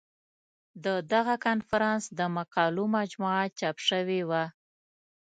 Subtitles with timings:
[0.85, 4.43] د دغه کنفرانس د مقالو مجموعه چاپ شوې وه.